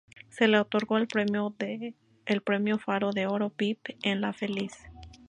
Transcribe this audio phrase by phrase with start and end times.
[0.29, 1.55] Se le otorgó el Premio
[2.79, 4.73] Faro de Oro Vip en "La Feliz".